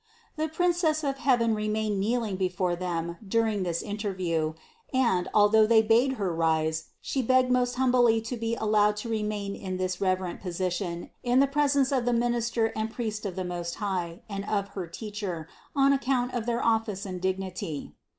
The 0.35 0.47
Princess 0.49 1.03
of 1.03 1.19
heaven 1.19 1.53
re 1.53 1.69
mained 1.69 1.97
kneeling 1.97 2.35
before 2.35 2.75
them 2.75 3.17
during 3.23 3.61
this 3.61 3.83
interview 3.83 4.55
and, 4.91 5.27
although 5.31 5.67
they 5.67 5.83
bade 5.83 6.13
Her 6.13 6.33
rise, 6.33 6.85
She 7.01 7.21
begged 7.21 7.51
most 7.51 7.75
humbly 7.75 8.19
to 8.21 8.35
THE 8.35 8.55
CONCEPTION 8.55 8.67
363 8.67 8.67
be 8.67 8.71
allowed 8.71 8.95
to 9.45 9.51
remain 9.51 9.55
in 9.55 9.77
this 9.77 10.01
reverent 10.01 10.41
position 10.41 11.11
in 11.21 11.39
the 11.39 11.45
pres 11.45 11.75
ence 11.75 11.91
of 11.91 12.05
the 12.05 12.13
minister 12.13 12.73
and 12.75 12.89
priest 12.89 13.27
of 13.27 13.35
the 13.35 13.45
Most 13.45 13.75
High 13.75 14.23
and 14.27 14.43
of 14.45 14.69
her 14.69 14.87
teacher, 14.87 15.47
on 15.75 15.93
account 15.93 16.33
of 16.33 16.47
their 16.47 16.65
office 16.65 17.05
and 17.05 17.21
dignity. 17.21 17.93